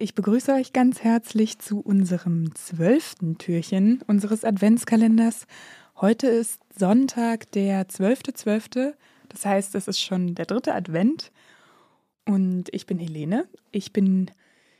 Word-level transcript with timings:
Ich 0.00 0.14
begrüße 0.14 0.52
euch 0.52 0.72
ganz 0.72 1.02
herzlich 1.02 1.58
zu 1.58 1.80
unserem 1.80 2.54
zwölften 2.54 3.36
Türchen 3.36 4.00
unseres 4.06 4.44
Adventskalenders. 4.44 5.48
Heute 5.96 6.28
ist 6.28 6.60
Sonntag, 6.78 7.50
der 7.50 7.88
12.12. 7.88 8.44
.12. 8.44 8.94
Das 9.28 9.44
heißt, 9.44 9.74
es 9.74 9.88
ist 9.88 10.00
schon 10.00 10.36
der 10.36 10.46
dritte 10.46 10.72
Advent. 10.72 11.32
Und 12.24 12.66
ich 12.70 12.86
bin 12.86 13.00
Helene. 13.00 13.48
Ich 13.72 13.92
bin 13.92 14.30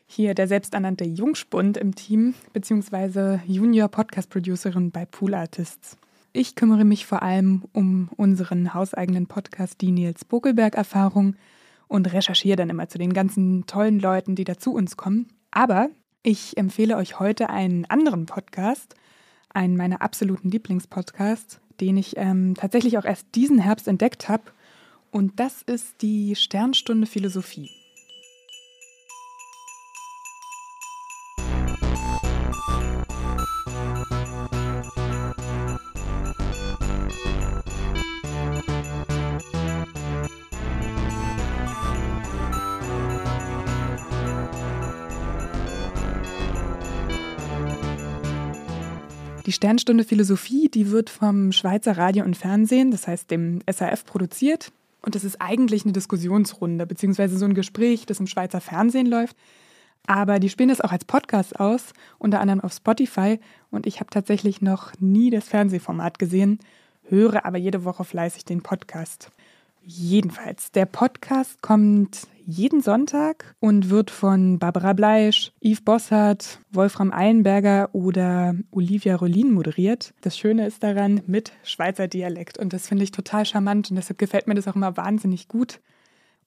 hier 0.06 0.34
der 0.34 0.46
selbsternannte 0.46 1.04
Jungspund 1.04 1.78
im 1.78 1.96
Team, 1.96 2.34
beziehungsweise 2.52 3.42
Junior 3.44 3.88
Podcast 3.88 4.30
Producerin 4.30 4.92
bei 4.92 5.04
Pool 5.04 5.34
Artists. 5.34 5.96
Ich 6.32 6.54
kümmere 6.54 6.84
mich 6.84 7.06
vor 7.06 7.24
allem 7.24 7.64
um 7.72 8.08
unseren 8.16 8.72
hauseigenen 8.72 9.26
Podcast, 9.26 9.80
die 9.80 9.90
Nils 9.90 10.24
Bokelberg 10.24 10.76
Erfahrung 10.76 11.34
und 11.88 12.12
recherchiere 12.12 12.56
dann 12.56 12.70
immer 12.70 12.88
zu 12.88 12.98
den 12.98 13.12
ganzen 13.12 13.66
tollen 13.66 13.98
Leuten, 13.98 14.34
die 14.34 14.44
da 14.44 14.58
zu 14.58 14.72
uns 14.72 14.96
kommen. 14.96 15.28
Aber 15.50 15.90
ich 16.22 16.56
empfehle 16.56 16.96
euch 16.96 17.18
heute 17.18 17.50
einen 17.50 17.86
anderen 17.86 18.26
Podcast, 18.26 18.94
einen 19.52 19.76
meiner 19.76 20.02
absoluten 20.02 20.50
Lieblingspodcasts, 20.50 21.60
den 21.80 21.96
ich 21.96 22.16
ähm, 22.16 22.54
tatsächlich 22.54 22.98
auch 22.98 23.04
erst 23.04 23.34
diesen 23.34 23.58
Herbst 23.58 23.88
entdeckt 23.88 24.28
habe. 24.28 24.44
Und 25.10 25.40
das 25.40 25.62
ist 25.62 26.02
die 26.02 26.36
Sternstunde 26.36 27.06
Philosophie. 27.06 27.70
Die 49.48 49.52
Sternstunde 49.52 50.04
Philosophie, 50.04 50.68
die 50.68 50.90
wird 50.90 51.08
vom 51.08 51.52
Schweizer 51.52 51.96
Radio 51.96 52.22
und 52.22 52.36
Fernsehen, 52.36 52.90
das 52.90 53.08
heißt 53.08 53.30
dem 53.30 53.60
SAF, 53.66 54.04
produziert. 54.04 54.72
Und 55.00 55.16
es 55.16 55.24
ist 55.24 55.40
eigentlich 55.40 55.84
eine 55.84 55.94
Diskussionsrunde, 55.94 56.86
beziehungsweise 56.86 57.38
so 57.38 57.46
ein 57.46 57.54
Gespräch, 57.54 58.04
das 58.04 58.20
im 58.20 58.26
Schweizer 58.26 58.60
Fernsehen 58.60 59.06
läuft. 59.06 59.38
Aber 60.06 60.38
die 60.38 60.50
spielen 60.50 60.68
das 60.68 60.82
auch 60.82 60.92
als 60.92 61.06
Podcast 61.06 61.58
aus, 61.58 61.94
unter 62.18 62.40
anderem 62.40 62.60
auf 62.60 62.74
Spotify. 62.74 63.40
Und 63.70 63.86
ich 63.86 64.00
habe 64.00 64.10
tatsächlich 64.10 64.60
noch 64.60 64.92
nie 65.00 65.30
das 65.30 65.48
Fernsehformat 65.48 66.18
gesehen, 66.18 66.58
höre 67.04 67.46
aber 67.46 67.56
jede 67.56 67.86
Woche 67.86 68.04
fleißig 68.04 68.44
den 68.44 68.62
Podcast. 68.62 69.30
Jedenfalls, 69.90 70.70
der 70.70 70.84
Podcast 70.84 71.62
kommt 71.62 72.28
jeden 72.44 72.82
Sonntag 72.82 73.54
und 73.58 73.88
wird 73.88 74.10
von 74.10 74.58
Barbara 74.58 74.92
Bleisch, 74.92 75.50
Yves 75.62 75.80
Bossart, 75.80 76.60
Wolfram 76.70 77.10
Eilenberger 77.10 77.88
oder 77.94 78.54
Olivia 78.70 79.16
Rollin 79.16 79.50
moderiert. 79.50 80.12
Das 80.20 80.36
Schöne 80.36 80.66
ist 80.66 80.82
daran 80.82 81.22
mit 81.26 81.52
Schweizer 81.62 82.06
Dialekt 82.06 82.58
und 82.58 82.74
das 82.74 82.86
finde 82.86 83.04
ich 83.04 83.12
total 83.12 83.46
charmant 83.46 83.88
und 83.88 83.96
deshalb 83.96 84.18
gefällt 84.18 84.46
mir 84.46 84.54
das 84.54 84.68
auch 84.68 84.76
immer 84.76 84.98
wahnsinnig 84.98 85.48
gut. 85.48 85.80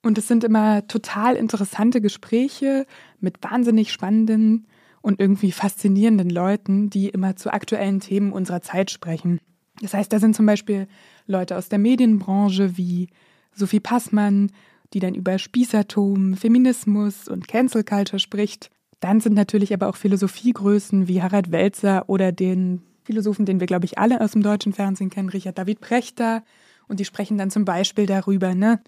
Und 0.04 0.18
es 0.18 0.28
sind 0.28 0.44
immer 0.44 0.86
total 0.86 1.34
interessante 1.34 2.00
Gespräche 2.00 2.86
mit 3.18 3.42
wahnsinnig 3.42 3.90
spannenden 3.90 4.68
und 5.00 5.18
irgendwie 5.18 5.50
faszinierenden 5.50 6.30
Leuten, 6.30 6.90
die 6.90 7.08
immer 7.08 7.34
zu 7.34 7.52
aktuellen 7.52 7.98
Themen 7.98 8.32
unserer 8.32 8.62
Zeit 8.62 8.92
sprechen. 8.92 9.40
Das 9.80 9.94
heißt, 9.94 10.12
da 10.12 10.20
sind 10.20 10.36
zum 10.36 10.46
Beispiel 10.46 10.86
Leute 11.26 11.56
aus 11.56 11.68
der 11.68 11.80
Medienbranche 11.80 12.76
wie 12.76 13.08
Sophie 13.54 13.80
Passmann, 13.80 14.50
die 14.92 15.00
dann 15.00 15.14
über 15.14 15.38
Spießertum, 15.38 16.34
Feminismus 16.34 17.28
und 17.28 17.48
Cancel 17.48 17.84
Culture 17.84 18.18
spricht. 18.18 18.70
Dann 19.00 19.20
sind 19.20 19.34
natürlich 19.34 19.72
aber 19.74 19.88
auch 19.88 19.96
Philosophiegrößen 19.96 21.08
wie 21.08 21.22
Harald 21.22 21.50
Welzer 21.50 22.08
oder 22.08 22.30
den 22.30 22.82
Philosophen, 23.04 23.46
den 23.46 23.60
wir, 23.60 23.66
glaube 23.66 23.84
ich, 23.84 23.98
alle 23.98 24.20
aus 24.20 24.32
dem 24.32 24.42
deutschen 24.42 24.72
Fernsehen 24.72 25.10
kennen, 25.10 25.28
Richard 25.28 25.58
David 25.58 25.80
Prechter. 25.80 26.42
Und 26.88 27.00
die 27.00 27.04
sprechen 27.04 27.38
dann 27.38 27.50
zum 27.50 27.64
Beispiel 27.64 28.06
darüber, 28.06 28.54
ne, 28.54 28.80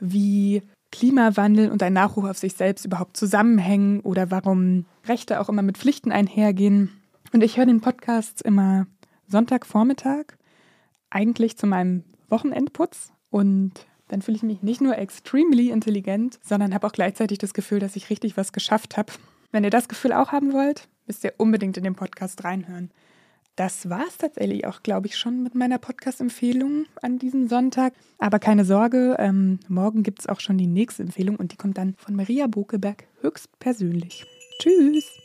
wie 0.00 0.62
Klimawandel 0.90 1.70
und 1.70 1.82
ein 1.82 1.92
Nachruf 1.92 2.24
auf 2.24 2.38
sich 2.38 2.54
selbst 2.54 2.86
überhaupt 2.86 3.16
zusammenhängen 3.16 4.00
oder 4.00 4.30
warum 4.30 4.86
Rechte 5.06 5.40
auch 5.40 5.48
immer 5.48 5.62
mit 5.62 5.76
Pflichten 5.76 6.12
einhergehen. 6.12 6.90
Und 7.32 7.42
ich 7.42 7.58
höre 7.58 7.66
den 7.66 7.82
Podcast 7.82 8.40
immer 8.40 8.86
Sonntagvormittag, 9.26 10.24
eigentlich 11.10 11.58
zu 11.58 11.66
meinem 11.66 12.04
Wochenendputz 12.30 13.12
und 13.30 13.72
dann 14.08 14.22
fühle 14.22 14.36
ich 14.36 14.42
mich 14.42 14.62
nicht 14.62 14.80
nur 14.80 14.96
extremely 14.98 15.70
intelligent, 15.70 16.38
sondern 16.42 16.74
habe 16.74 16.86
auch 16.86 16.92
gleichzeitig 16.92 17.38
das 17.38 17.54
Gefühl, 17.54 17.78
dass 17.78 17.96
ich 17.96 18.10
richtig 18.10 18.36
was 18.36 18.52
geschafft 18.52 18.96
habe. 18.96 19.12
Wenn 19.52 19.64
ihr 19.64 19.70
das 19.70 19.88
Gefühl 19.88 20.12
auch 20.12 20.32
haben 20.32 20.52
wollt, 20.52 20.88
müsst 21.06 21.24
ihr 21.24 21.34
unbedingt 21.36 21.76
in 21.76 21.84
den 21.84 21.94
Podcast 21.94 22.44
reinhören. 22.44 22.90
Das 23.56 23.90
war 23.90 24.04
es 24.06 24.18
tatsächlich 24.18 24.66
auch, 24.66 24.84
glaube 24.84 25.08
ich, 25.08 25.16
schon 25.16 25.42
mit 25.42 25.56
meiner 25.56 25.78
Podcast-Empfehlung 25.78 26.84
an 27.02 27.18
diesem 27.18 27.48
Sonntag. 27.48 27.92
Aber 28.18 28.38
keine 28.38 28.64
Sorge, 28.64 29.16
ähm, 29.18 29.58
morgen 29.66 30.04
gibt 30.04 30.20
es 30.20 30.28
auch 30.28 30.38
schon 30.38 30.58
die 30.58 30.68
nächste 30.68 31.02
Empfehlung 31.02 31.34
und 31.36 31.50
die 31.50 31.56
kommt 31.56 31.76
dann 31.76 31.94
von 31.98 32.14
Maria 32.14 32.46
Bokeberg 32.46 33.08
höchstpersönlich. 33.20 34.26
Tschüss! 34.60 35.17